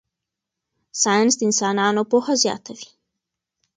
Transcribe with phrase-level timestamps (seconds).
[1.01, 2.87] ساینس د انسانانو پوهه زیاتوي.